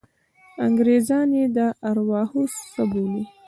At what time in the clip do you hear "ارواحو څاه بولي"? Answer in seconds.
1.89-3.23